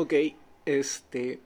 [0.00, 0.14] Ok,
[0.64, 1.40] este,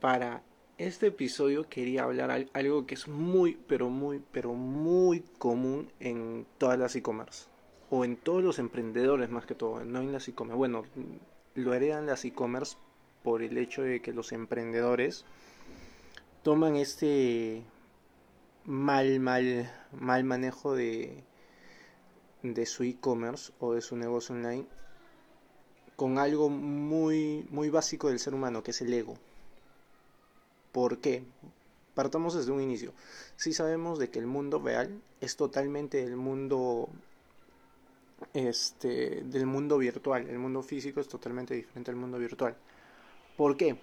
[0.00, 0.42] para
[0.78, 6.78] este episodio quería hablar algo que es muy, pero muy, pero muy común en todas
[6.78, 7.48] las e-commerce.
[7.90, 10.56] O en todos los emprendedores más que todo, no en las e-commerce.
[10.56, 10.84] Bueno,
[11.54, 12.78] lo heredan las e-commerce
[13.22, 15.26] por el hecho de que los emprendedores
[16.42, 17.62] toman este
[18.64, 21.24] mal, mal, mal manejo de,
[22.42, 24.64] de su e-commerce o de su negocio online
[25.98, 29.16] con algo muy, muy básico del ser humano, que es el ego.
[30.70, 31.24] ¿Por qué?
[31.96, 32.92] Partamos desde un inicio.
[33.34, 36.88] Si sabemos de que el mundo real es totalmente el mundo
[38.32, 40.30] este del mundo virtual.
[40.30, 42.54] El mundo físico es totalmente diferente al mundo virtual.
[43.36, 43.76] ¿Por qué?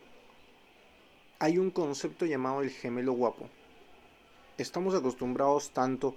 [1.40, 3.50] Hay un concepto llamado el gemelo guapo.
[4.58, 6.16] Estamos acostumbrados tanto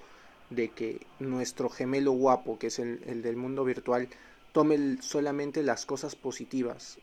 [0.50, 4.08] de que nuestro gemelo guapo, que es el del mundo virtual,
[4.52, 6.98] tome solamente las cosas positivas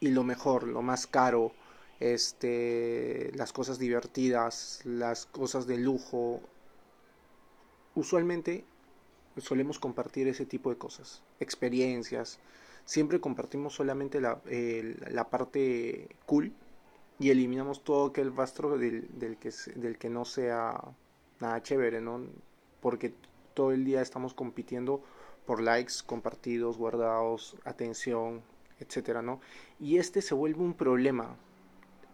[0.00, 1.52] y lo mejor, lo más caro,
[2.00, 6.40] este, las cosas divertidas, las cosas de lujo.
[7.94, 8.64] Usualmente
[9.38, 12.38] solemos compartir ese tipo de cosas, experiencias.
[12.84, 14.40] Siempre compartimos solamente la,
[15.10, 16.52] la parte cool
[17.18, 20.80] y eliminamos todo aquel rastro del, del, que, del que no sea
[21.40, 22.20] nada chévere, ¿no?
[22.80, 23.14] Porque
[23.54, 25.02] todo el día estamos compitiendo
[25.46, 28.42] por likes, compartidos, guardados, atención,
[28.80, 29.40] etcétera, ¿no?
[29.80, 31.36] Y este se vuelve un problema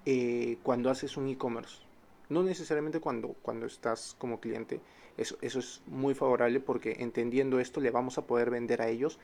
[0.06, 1.82] eh, cuando haces un e-commerce.
[2.28, 4.80] No necesariamente cuando, cuando estás como cliente.
[5.16, 9.18] Eso, eso es muy favorable porque entendiendo esto le vamos a poder vender a ellos.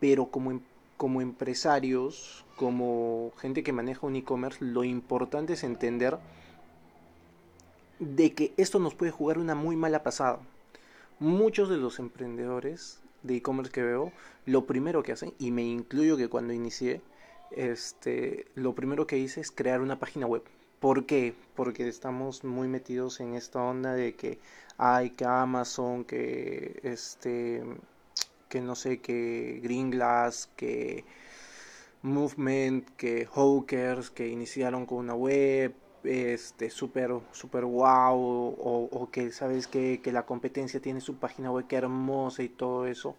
[0.00, 0.60] Pero como, em,
[0.96, 6.18] como empresarios, como gente que maneja un e-commerce, lo importante es entender
[7.98, 10.40] de que esto nos puede jugar una muy mala pasada.
[11.20, 14.12] Muchos de los emprendedores de e-commerce que veo,
[14.46, 17.00] lo primero que hacen, y me incluyo que cuando inicié,
[17.50, 20.42] este, lo primero que hice es crear una página web.
[20.80, 21.34] ¿Por qué?
[21.54, 24.38] Porque estamos muy metidos en esta onda de que
[24.78, 27.62] hay que Amazon, que este,
[28.48, 31.04] que no sé, que Green Glass, que
[32.02, 35.72] Movement, que Hawkers, que iniciaron con una web,
[36.04, 41.66] este super super wow o, que sabes que, que, la competencia tiene su página web
[41.66, 43.16] que hermosa y todo eso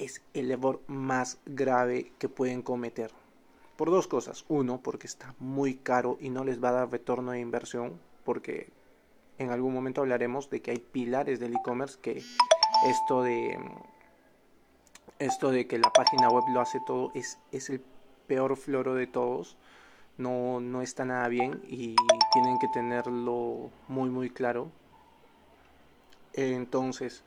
[0.00, 3.10] es el error más grave que pueden cometer.
[3.76, 4.44] Por dos cosas.
[4.48, 8.68] Uno porque está muy caro y no les va a dar retorno de inversión porque
[9.38, 12.22] en algún momento hablaremos de que hay pilares del e-commerce que
[12.86, 13.58] esto de
[15.18, 17.82] esto de que la página web lo hace todo es, es el
[18.26, 19.56] peor floro de todos
[20.18, 21.96] no, no está nada bien y
[22.32, 24.70] tienen que tenerlo muy muy claro.
[26.34, 27.24] Entonces,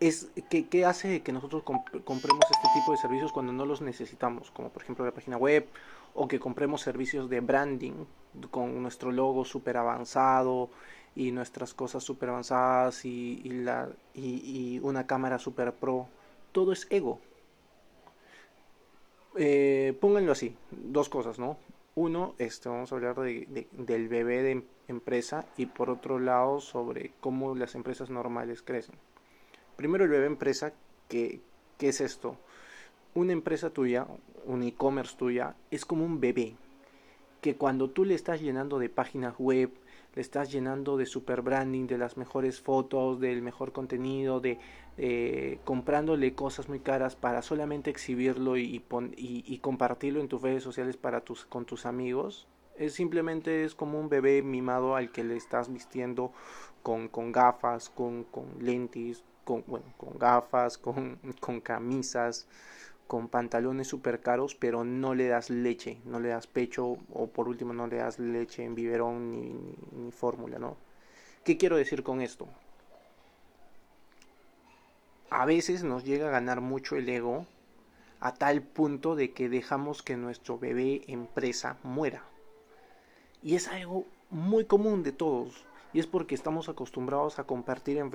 [0.00, 4.50] es ¿qué, qué hace que nosotros compremos este tipo de servicios cuando no los necesitamos?
[4.50, 5.66] Como por ejemplo la página web
[6.14, 8.04] o que compremos servicios de branding
[8.50, 10.70] con nuestro logo súper avanzado
[11.14, 16.08] y nuestras cosas súper avanzadas y, y, la, y, y una cámara súper pro.
[16.52, 17.20] Todo es ego
[19.36, 21.56] eh, pónganlo así, dos cosas, ¿no?
[21.94, 27.12] Uno, este, vamos a hablar de, del bebé de empresa y por otro lado sobre
[27.20, 28.94] cómo las empresas normales crecen.
[29.76, 30.72] Primero el bebé empresa,
[31.08, 31.40] ¿qué,
[31.78, 32.36] qué es esto?
[33.14, 34.06] Una empresa tuya,
[34.46, 36.54] un e-commerce tuya, es como un bebé
[37.42, 39.70] que cuando tú le estás llenando de páginas web,
[40.14, 44.58] le estás llenando de super branding, de las mejores fotos, del mejor contenido, de
[44.98, 48.82] eh, comprándole cosas muy caras para solamente exhibirlo y,
[49.62, 52.46] compartirlo en tus redes sociales para tus, con tus amigos.
[52.76, 56.32] Es simplemente es como un bebé mimado al que le estás vistiendo
[56.82, 61.18] con, gafas, con, con lentes, con, bueno, con gafas, con
[61.62, 62.46] camisas,
[63.06, 67.48] con pantalones super caros, pero no le das leche, no le das pecho o por
[67.48, 70.76] último no le das leche en biberón ni, ni, fórmula, ¿no?
[71.44, 72.48] ¿Qué quiero decir con esto?
[75.30, 77.46] A veces nos llega a ganar mucho el ego
[78.20, 82.22] a tal punto de que dejamos que nuestro bebé empresa muera.
[83.42, 88.10] Y es algo muy común de todos y es porque estamos acostumbrados a compartir en,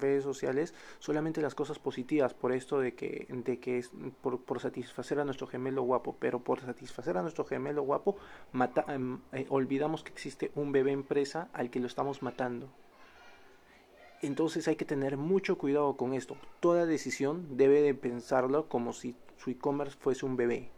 [0.00, 3.90] redes sociales solamente las cosas positivas por esto de que, de que es
[4.22, 8.16] por, por satisfacer a nuestro gemelo guapo pero por satisfacer a nuestro gemelo guapo
[8.52, 12.68] mata, em, eh, olvidamos que existe un bebé empresa al que lo estamos matando.
[14.22, 16.36] Entonces hay que tener mucho cuidado con esto.
[16.60, 20.70] Toda decisión debe de pensarlo como si su e-commerce fuese un bebé.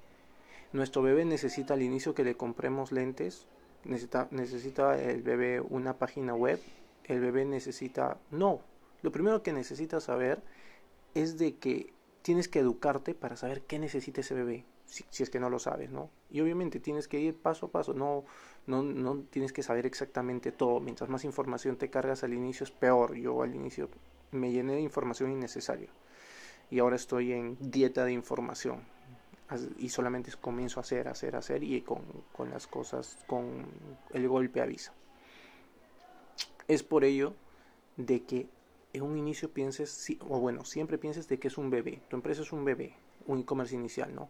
[0.72, 3.46] Nuestro bebé necesita al inicio que le compremos lentes
[3.86, 6.60] necesita, necesita el bebé una página web,
[7.04, 8.18] el bebé necesita...
[8.30, 8.60] No,
[9.02, 10.42] lo primero que necesita saber
[11.14, 11.92] es de que
[12.22, 15.58] tienes que educarte para saber qué necesita ese bebé, si, si, es que no lo
[15.58, 16.10] sabes, ¿no?
[16.30, 18.24] Y obviamente tienes que ir paso a paso, no,
[18.66, 20.80] no, no tienes que saber exactamente todo.
[20.80, 23.14] Mientras más información te cargas al inicio es peor.
[23.14, 23.88] Yo al inicio
[24.32, 25.88] me llené de información innecesaria
[26.70, 28.80] y ahora estoy en dieta de información
[29.78, 32.02] y solamente comienzo a hacer, hacer, hacer y con,
[32.32, 33.66] con las cosas, con
[34.12, 34.92] el golpe avisa.
[36.68, 37.34] Es por ello
[37.96, 38.48] de que
[38.92, 42.00] en un inicio pienses, o bueno, siempre pienses de que es un bebé.
[42.08, 42.94] Tu empresa es un bebé,
[43.26, 44.28] un e-commerce inicial, ¿no?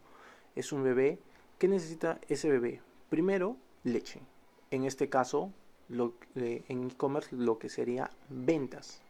[0.55, 1.19] Es un bebé.
[1.57, 2.81] ¿Qué necesita ese bebé?
[3.09, 4.21] Primero, leche.
[4.69, 5.53] En este caso,
[5.89, 9.01] lo, eh, en e-commerce lo que sería ventas.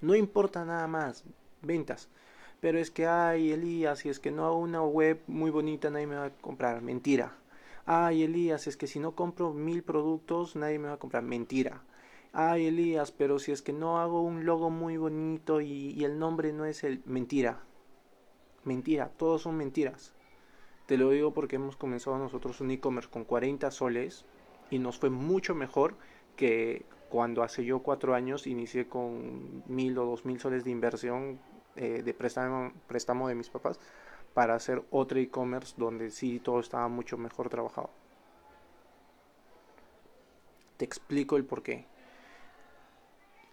[0.00, 1.24] No importa nada más,
[1.62, 2.08] ventas.
[2.66, 6.08] Pero es que, ay, Elías, si es que no hago una web muy bonita, nadie
[6.08, 6.82] me va a comprar.
[6.82, 7.36] Mentira.
[7.84, 11.22] Ay, Elías, es que si no compro mil productos, nadie me va a comprar.
[11.22, 11.84] Mentira
[12.32, 16.52] ay Elías, pero si es que no hago un logo muy bonito y, el nombre
[16.52, 17.02] no es el...
[17.06, 17.60] Mentira,
[18.64, 20.12] mentira, todos son mentiras.
[20.86, 24.24] Te lo digo porque hemos comenzado nosotros un e-commerce con 40 soles
[24.72, 25.94] y nos fue mucho mejor
[26.34, 31.38] que cuando hace yo cuatro años inicié con mil o dos mil soles de inversión
[31.76, 33.78] eh, de préstamo, préstamo de mis papás
[34.34, 37.90] para hacer otro e-commerce donde sí todo estaba mucho mejor trabajado.
[40.76, 41.86] Te explico el por qué.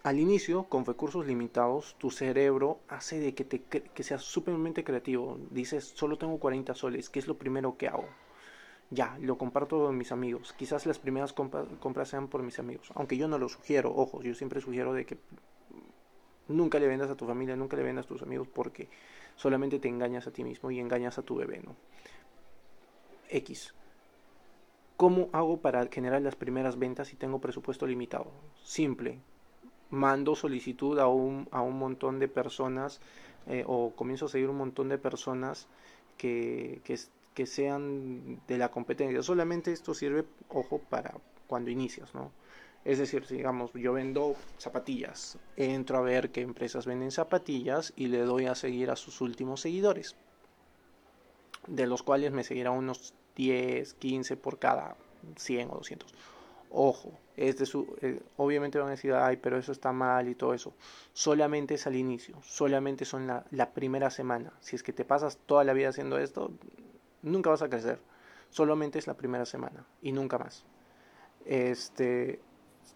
[0.02, 5.38] Al inicio, con recursos limitados, tu cerebro hace de que, te, que seas súpermente creativo.
[5.50, 8.04] Dices, solo tengo 40 soles, ¿qué es lo primero que hago?
[8.90, 10.52] Ya, lo comparto con mis amigos.
[10.52, 12.92] Quizás las primeras compras sean por mis amigos.
[12.94, 15.18] Aunque yo no lo sugiero, ojo, yo siempre sugiero de que
[16.48, 18.88] nunca le vendas a tu familia, nunca le vendas a tus amigos porque
[19.36, 21.74] solamente te engañas a ti mismo y engañas a tu bebé, ¿no?
[23.30, 23.74] X.
[24.96, 28.30] ¿Cómo hago para generar las primeras ventas si tengo presupuesto limitado?
[28.62, 29.18] Simple,
[29.90, 33.00] mando solicitud a un, a un montón de personas
[33.46, 35.66] eh, o comienzo a seguir un montón de personas
[36.16, 36.98] que, que,
[37.34, 39.22] que, sean de la competencia.
[39.22, 41.14] Solamente esto sirve, ojo, para
[41.48, 42.30] cuando inicias, ¿no?
[42.84, 48.18] Es decir, digamos, yo vendo zapatillas, entro a ver qué empresas venden zapatillas y le
[48.20, 50.16] doy a seguir a sus últimos seguidores,
[51.66, 54.96] de los cuales me seguirá unos 10, 15 por cada
[55.36, 56.14] 100 o 200
[56.76, 60.34] Ojo, es de su, eh, obviamente van a decir, ay, pero eso está mal y
[60.34, 60.74] todo eso.
[61.12, 64.52] Solamente es al inicio, solamente son la, la primera semana.
[64.58, 66.50] Si es que te pasas toda la vida haciendo esto,
[67.22, 68.00] nunca vas a crecer.
[68.50, 70.64] Solamente es la primera semana y nunca más.
[71.46, 72.40] Este,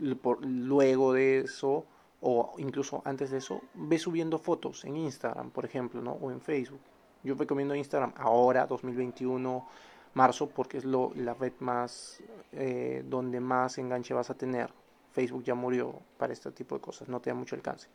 [0.00, 1.84] luego de eso,
[2.20, 6.12] o incluso antes de eso, ve subiendo fotos en Instagram, por ejemplo, ¿no?
[6.12, 6.80] o en Facebook.
[7.22, 9.66] Yo recomiendo Instagram ahora, 2021
[10.14, 12.20] marzo porque es lo, la red más
[12.52, 14.70] eh, donde más enganche vas a tener.
[15.12, 17.88] Facebook ya murió para este tipo de cosas, no te da mucho alcance.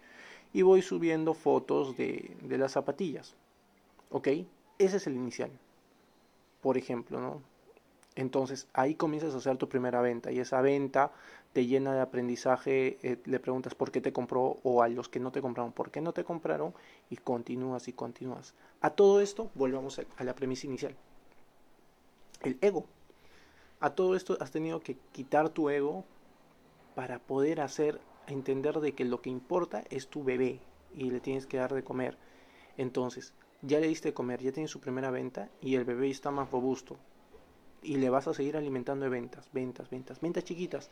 [0.52, 3.36] Y voy subiendo fotos de, de las zapatillas.
[4.10, 4.28] ¿Ok?
[4.78, 5.52] Ese es el inicial.
[6.62, 7.42] Por ejemplo, ¿no?
[8.16, 11.12] Entonces ahí comienzas a hacer tu primera venta y esa venta
[11.52, 15.20] te llena de aprendizaje, eh, le preguntas por qué te compró o a los que
[15.20, 16.74] no te compraron por qué no te compraron
[17.10, 18.54] y continúas y continúas.
[18.82, 20.96] A todo esto volvamos a la premisa inicial
[22.44, 22.86] el ego.
[23.80, 26.06] A todo esto has tenido que quitar tu ego
[26.96, 30.60] para poder hacer entender de que lo que importa es tu bebé
[30.94, 32.18] y le tienes que dar de comer.
[32.78, 36.32] Entonces, ya le diste de comer, ya tienes su primera venta y el bebé está
[36.32, 36.98] más robusto.
[37.84, 40.90] Y le vas a seguir alimentando de ventas, ventas, ventas, ventas chiquitas.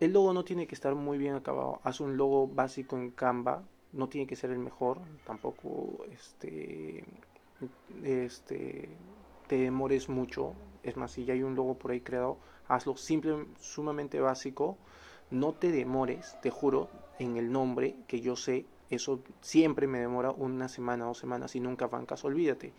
[0.00, 1.80] El logo no tiene que estar muy bien acabado.
[1.84, 3.62] Haz un logo básico en Canva.
[3.92, 4.98] No tiene que ser el mejor.
[5.24, 7.04] Tampoco este,
[8.02, 8.88] este
[9.46, 10.54] te demores mucho.
[10.82, 14.78] Es más, si ya hay un logo por ahí creado, hazlo simple, sumamente básico.
[15.30, 20.30] No te demores, te juro, en el nombre que yo sé, eso siempre me demora
[20.30, 22.24] una semana, dos semanas y nunca arrancas.
[22.24, 22.72] Olvídate.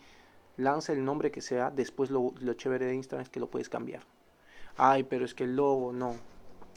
[0.56, 3.68] Lanza el nombre que sea, después lo, lo chévere de Instagram es que lo puedes
[3.68, 4.02] cambiar.
[4.76, 6.16] Ay, pero es que el logo no.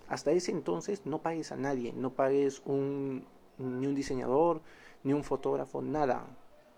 [0.08, 3.26] Hasta ese entonces no pagues a nadie, no pagues un,
[3.58, 4.62] ni un diseñador,
[5.04, 6.26] ni un fotógrafo, nada,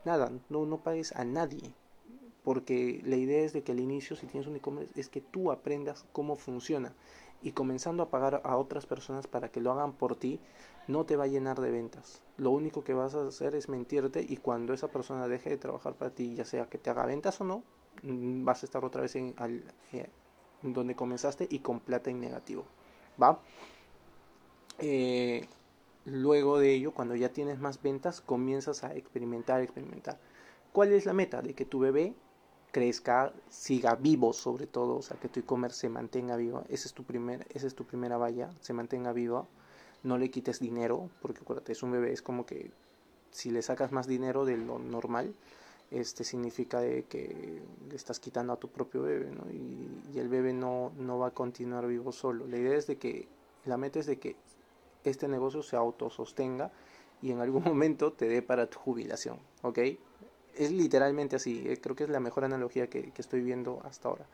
[0.06, 1.74] nada, no, no pagues a nadie
[2.44, 5.52] porque la idea es de que al inicio, si tienes un e-commerce, es que tú
[5.52, 6.94] aprendas cómo funciona
[7.42, 10.40] y comenzando a pagar a otras personas para que lo hagan por ti,
[10.90, 12.24] no te va a llenar de ventas.
[12.38, 15.94] Lo único que vas a hacer es mentirte y cuando esa persona deje de trabajar
[15.94, 17.64] para ti, ya sea que te haga ventas o no,
[18.02, 19.36] mm, vas a estar otra vez en
[19.94, 20.10] eh,
[20.64, 22.66] donde comenzaste y con plata en negativo.
[23.22, 23.40] ¿Va?
[24.80, 25.48] Eh,
[26.06, 30.18] luego de ello, cuando ya tienes más ventas, comienzas a experimentar, experimentar.
[30.74, 31.44] ¿Cuál es la meta?
[31.44, 32.16] De que tu bebé
[32.72, 36.94] crezca, siga vivo sobre todo, o sea, que tu e-commerce se mantenga vivo, esa es
[36.96, 39.48] tu, primer, esa es tu primera valla, se mantenga vivo,
[40.04, 42.72] no le quites dinero, porque acuérdate, es un bebé, es como que
[43.32, 45.34] si le sacas más dinero de lo normal,
[45.92, 49.50] este significa de que le estás quitando a tu propio bebé, ¿no?
[49.52, 52.46] Y, el bebé no, no va a continuar vivo solo.
[52.48, 53.28] La idea es de que,
[53.66, 54.36] la meta es de que
[55.04, 56.72] este negocio se autosostenga
[57.22, 59.80] y en algún momento te dé para tu jubilación, ¿ok?
[60.56, 64.28] Es literalmente así, eh, creo que es la mejor analogía que estoy viendo hasta ahora.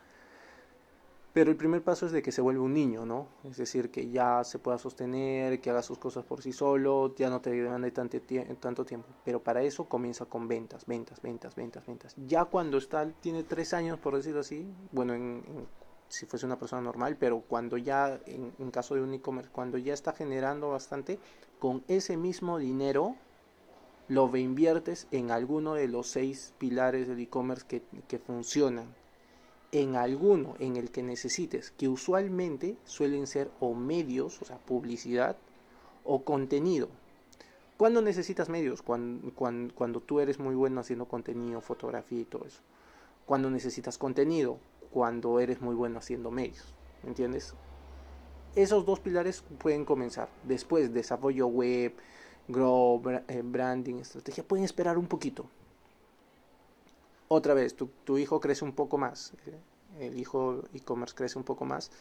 [1.35, 3.27] Pero el primer paso es de que se vuelva un niño, ¿no?
[3.43, 7.29] Es decir, que ya se pueda sostener, que haga sus cosas por sí solo, ya
[7.29, 9.09] no te demande tanto, tiempo.
[9.25, 12.15] Pero para eso comienza con ventas, ventas, ventas, ventas, ventas.
[12.25, 15.43] Ya cuando está, tiene tres años, por decirlo así, bueno, en,
[16.07, 19.77] si fuese una persona normal, pero cuando ya, en, en caso de un e-commerce, cuando
[19.77, 21.19] ya está generando bastante,
[21.59, 23.17] con ese mismo dinero
[24.07, 27.65] lo inviertes en alguno de los seis pilares del e-commerce
[28.07, 28.87] que funcionan
[29.71, 35.37] en alguno en el que necesites, que usualmente suelen ser o medios, o sea, publicidad,
[36.03, 36.89] o contenido.
[37.77, 38.81] ¿Cuándo necesitas medios?
[38.81, 42.61] Cuando, cuando, cuando, tú eres muy bueno haciendo contenido, fotografía y todo eso.
[43.25, 44.59] Cuando necesitas contenido,
[44.91, 46.73] cuando eres muy bueno haciendo medios.
[47.03, 47.53] ¿Entiendes?
[48.55, 50.29] Esos dos pilares pueden comenzar.
[50.43, 51.93] Después, desarrollo web,
[52.47, 53.01] grow,
[53.43, 55.49] branding, estrategia, pueden esperar un poquito
[57.27, 61.43] otra vez, tu, tu hijo crece un poco más, eh, el hijo e-commerce crece un
[61.43, 61.91] poco más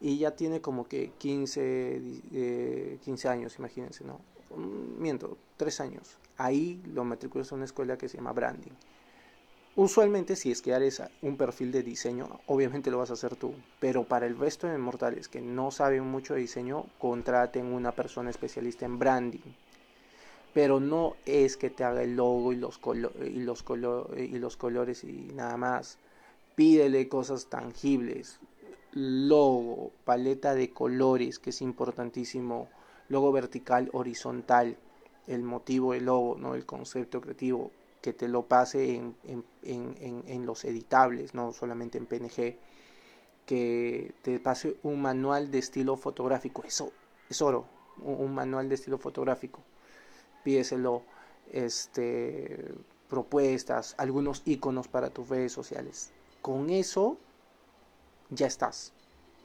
[0.00, 2.02] y ya tiene como que 15,
[2.32, 4.20] eh, 15 años, imagínense, ¿no?
[4.98, 6.18] Miento, 3 años.
[6.36, 8.72] Ahí lo matriculas a una escuela que se llama branding.
[9.76, 13.54] Usualmente, si es que eres un perfil de diseño, obviamente lo vas a hacer tú.
[13.80, 18.28] Pero para el resto de mortales que no saben mucho de diseño, contraten una persona
[18.28, 19.52] especialista en branding
[20.52, 23.64] pero no es que te haga el logo y los, y los,
[24.16, 25.98] y los colores y nada más.
[26.54, 28.38] Pídele cosas tangibles,
[28.92, 32.68] logo, paleta de colores, que es importantísimo,
[33.08, 34.76] logo vertical, horizontal,
[35.26, 36.54] el motivo del logo, ¿no?
[36.54, 37.70] el concepto creativo,
[38.02, 42.56] que te lo pase en, en, en, en los editables, no solamente en PNG,
[43.46, 46.92] que te pase un manual de estilo fotográfico, eso
[47.30, 47.64] es oro,
[48.02, 49.62] un manual de estilo fotográfico
[50.42, 51.02] pídeselo
[51.52, 52.74] este,
[53.08, 56.10] propuestas, algunos iconos para tus redes sociales.
[56.40, 57.18] Con eso
[58.30, 58.92] ya estás.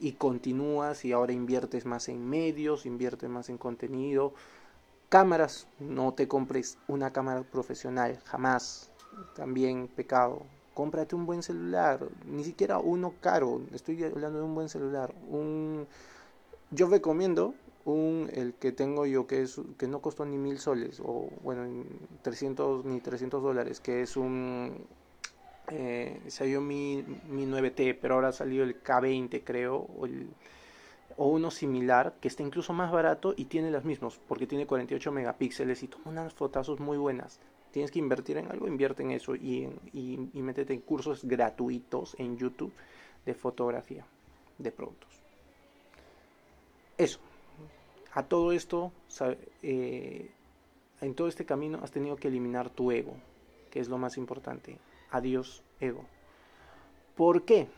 [0.00, 4.32] Y continúas y ahora inviertes más en medios, inviertes más en contenido.
[5.08, 8.90] Cámaras, no te compres una cámara profesional, jamás.
[9.34, 10.42] También pecado.
[10.74, 13.60] Cómprate un buen celular, ni siquiera uno caro.
[13.72, 15.12] Estoy hablando de un buen celular.
[15.28, 15.86] Un...
[16.70, 17.54] Yo recomiendo
[17.92, 21.84] un, el que tengo yo que es que no costó ni mil soles o bueno
[22.22, 24.86] 300 ni 300 dólares que es un
[25.70, 29.86] eh, salió mi, mi 9T pero ahora salió el K20 creo
[31.16, 35.10] o, uno similar que está incluso más barato y tiene las mismas porque tiene 48
[35.10, 37.40] megapíxeles y toma unas fotazos muy buenas.
[37.72, 42.14] Tienes que invertir en algo invierte en eso y, y, y métete en cursos gratuitos
[42.20, 42.72] en YouTube
[43.26, 44.06] de fotografía
[44.58, 45.20] de productos.
[46.96, 47.18] Eso
[48.18, 48.90] a todo esto,
[49.62, 50.28] eh,
[51.00, 53.14] en todo este camino has tenido que eliminar tu ego,
[53.70, 54.76] que es lo más importante.
[55.12, 56.04] Adiós, ego.
[57.14, 57.68] ¿Por qué?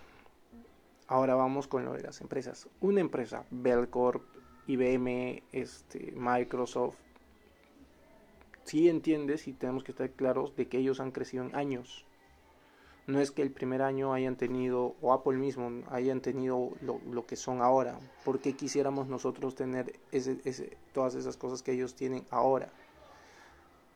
[1.09, 2.69] Ahora vamos con lo de las empresas.
[2.81, 4.23] Una empresa, Bellcorp,
[4.67, 6.97] IBM, este, Microsoft,
[8.65, 12.07] sí entiendes y tenemos que estar claros de que ellos han crecido en años
[13.07, 17.27] no es que el primer año hayan tenido, o Apple mismo, hayan tenido lo, lo
[17.27, 17.99] que son ahora.
[18.25, 22.71] porque quisiéramos nosotros tener ese, ese, todas esas cosas que ellos tienen ahora?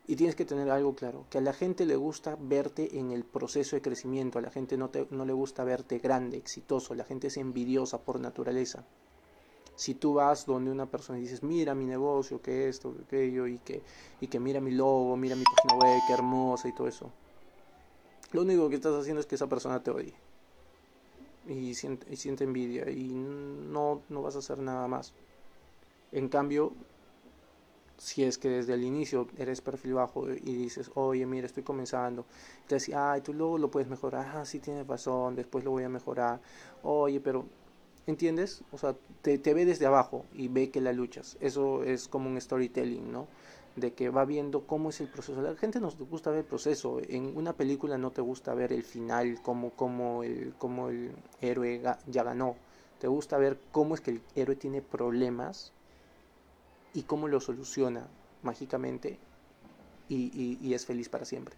[0.07, 3.23] Y tienes que tener algo claro, que a la gente le gusta verte en el
[3.23, 7.05] proceso de crecimiento, a la gente no, te, no le gusta verte grande, exitoso, la
[7.05, 8.85] gente es envidiosa por naturaleza.
[9.75, 13.47] Si tú vas donde una persona y dices, mira mi negocio, que esto, que aquello,
[13.47, 13.81] y que,
[14.21, 17.11] y que mira mi logo, mira mi página web, qué hermosa y todo eso,
[18.35, 20.13] lo único que estás haciendo es que esa persona te odie.
[21.47, 22.89] Y siente, envidia.
[22.89, 25.13] Y no, no vas a hacer nada más.
[26.11, 26.73] En cambio,
[27.97, 32.25] si es que desde el inicio eres perfil bajo y dices, oye, mira, estoy comenzando,
[32.65, 35.71] y te decís, ay, tú luego lo puedes mejorar, ah, sí tienes razón, después lo
[35.71, 36.41] voy a mejorar,
[36.83, 37.45] oye, pero,
[38.05, 38.63] ¿entiendes?
[38.71, 42.29] O sea, te, te ve desde abajo y ve que la luchas, eso es como
[42.29, 43.27] un storytelling, ¿no?
[43.75, 45.41] De que va viendo cómo es el proceso.
[45.41, 46.99] La gente nos gusta ver el proceso.
[47.07, 51.81] En una película no te gusta ver el final, cómo, cómo, el, cómo el héroe
[52.07, 52.55] ya ganó.
[52.99, 55.73] Te gusta ver cómo es que el héroe tiene problemas
[56.93, 58.07] y cómo lo soluciona
[58.41, 59.19] mágicamente
[60.07, 61.55] y, y, es feliz para siempre.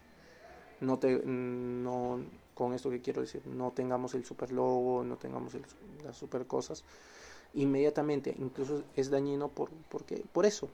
[0.80, 2.20] No te, no,
[2.54, 5.62] con esto que quiero decir, no tengamos el super logo, no tengamos el,
[6.04, 6.84] las super cosas.
[7.54, 10.68] Inmediatamente, incluso es dañino por, porque, por eso,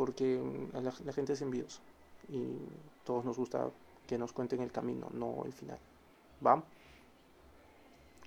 [0.00, 0.40] porque
[0.72, 1.82] la, la gente es envidiosa.
[2.30, 2.56] y
[3.04, 3.70] todos nos gusta
[4.06, 5.78] que nos cuenten el camino, no el final.
[6.44, 6.64] ¿Va?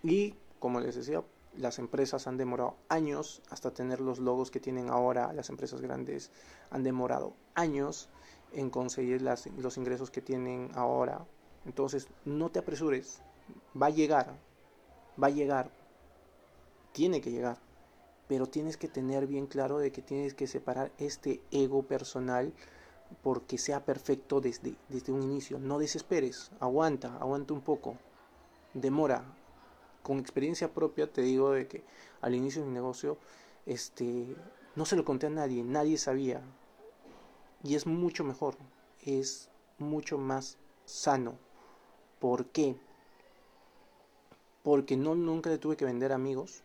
[0.03, 1.23] Y como les decía,
[1.57, 6.29] las empresas han demorado años hasta tener los logos que tienen ahora, las empresas grandes
[6.69, 8.07] han demorado años
[8.51, 11.25] en conseguir los ingresos que tienen ahora.
[11.65, 13.23] Entonces, no te apresures,
[13.75, 14.37] va a llegar,
[15.21, 15.71] va a llegar,
[16.91, 17.57] tiene que llegar,
[18.33, 22.51] pero tienes que tener bien claro de que tienes que separar este ego personal
[23.21, 25.59] porque sea perfecto desde, desde un inicio.
[25.59, 27.95] No desesperes, aguanta, aguanta un poco,
[28.73, 29.23] demora.
[30.01, 31.83] Con experiencia propia te digo de que
[32.21, 33.19] al inicio de mi negocio,
[33.67, 34.35] este,
[34.75, 36.41] no se lo conté a nadie, nadie sabía.
[37.63, 38.55] Y es mucho mejor,
[39.05, 41.37] es mucho más sano.
[42.17, 42.77] ¿Por qué?
[44.63, 46.63] Porque no, nunca le tuve que vender amigos,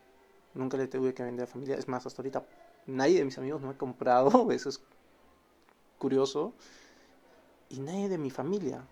[0.54, 1.76] nunca le tuve que vender a familia.
[1.76, 2.44] Es más, hasta ahorita
[2.86, 4.80] nadie de mis amigos me ha comprado, eso es
[5.98, 6.52] curioso,
[7.68, 8.82] y nadie de mi familia.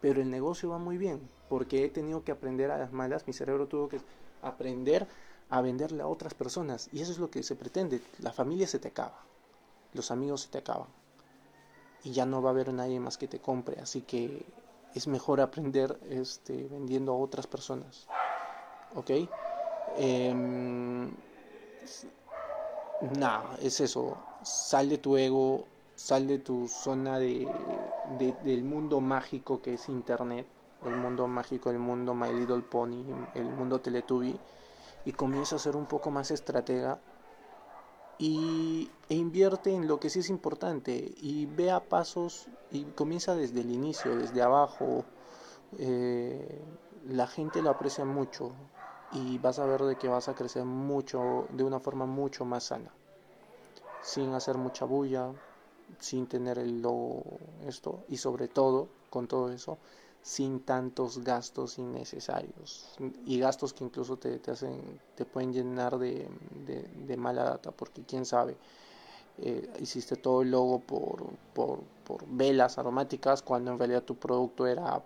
[0.00, 3.32] Pero el negocio va muy bien, porque he tenido que aprender a las malas, mi
[3.32, 4.00] cerebro tuvo que
[4.42, 5.06] aprender
[5.48, 8.00] a venderle a otras personas, y eso es lo que se pretende.
[8.18, 9.22] La familia se te acaba,
[9.92, 10.88] los amigos se te acaban,
[12.02, 14.44] y ya no va a haber nadie más que te compre, así que
[14.94, 18.08] es mejor aprender este, vendiendo a otras personas.
[18.94, 19.10] ¿Ok?
[19.94, 20.32] Eh,
[23.00, 24.18] nada, es eso.
[24.42, 30.46] Sal de tu ego, sal de tu zona de, del mundo mágico que es Internet,
[30.82, 34.40] el mundo mágico, el mundo My Little Pony, el mundo Teletubby,
[35.04, 37.00] y comienza a ser un poco más estratega
[38.18, 43.60] y, e invierte en lo que sí es importante y vea pasos y comienza desde
[43.60, 45.06] el inicio, desde abajo.
[45.78, 46.64] Eh,
[47.04, 48.54] la gente lo aprecia mucho
[49.14, 52.64] y vas a ver de que vas a crecer mucho, de una forma mucho más
[52.64, 52.90] sana,
[54.02, 55.32] sin hacer mucha bulla,
[55.98, 57.22] sin tener el logo
[57.66, 59.78] esto y sobre todo con todo eso
[60.22, 62.94] sin tantos gastos innecesarios.
[63.26, 66.28] Y gastos que incluso te, te hacen te pueden llenar de,
[66.64, 68.56] de, mala data porque quién sabe
[69.38, 74.66] eh, hiciste todo el logo por, por, por, velas aromáticas cuando en realidad tu producto
[74.66, 75.02] era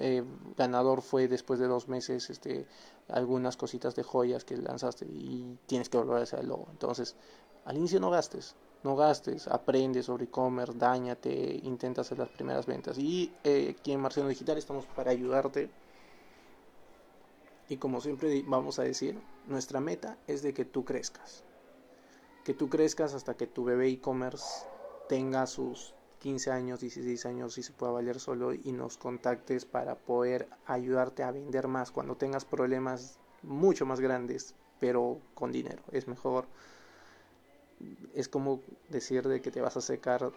[0.00, 0.24] eh,
[0.56, 2.66] ganador fue después de dos meses este
[3.08, 7.16] algunas cositas de joyas que lanzaste y tienes que volver a hacer logo entonces
[7.64, 12.98] al inicio no gastes no gastes, aprende sobre e-commerce, dañate, intenta hacer las primeras ventas.
[12.98, 15.70] Y eh, aquí en Marciano Digital estamos para ayudarte.
[17.68, 21.44] Y como siempre vamos a decir, nuestra meta es de que tú crezcas.
[22.44, 24.66] Que tú crezcas hasta que tu bebé e-commerce
[25.08, 29.96] tenga sus 15 años, 16 años y se pueda valer solo y nos contactes para
[29.96, 35.82] poder ayudarte a vender más cuando tengas problemas mucho más grandes, pero con dinero.
[35.90, 36.46] Es mejor
[38.14, 40.32] es como decir de que te vas a secar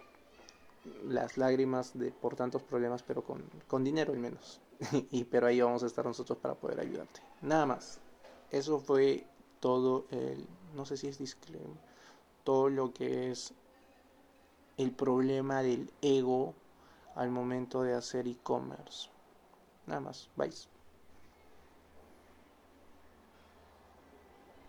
[1.04, 4.60] las lágrimas de por tantos problemas, pero con, con dinero al menos.
[5.12, 7.20] y pero ahí vamos a estar nosotros para poder ayudarte.
[7.42, 8.00] Nada más.
[8.50, 9.24] Eso fue
[9.60, 11.78] todo el, no sé si es disclaimer,
[12.42, 13.54] todo lo que es
[14.76, 16.54] el problema del ego
[17.14, 19.08] al momento de hacer e-commerce.
[19.86, 20.28] Nada más.
[20.36, 20.75] Bye.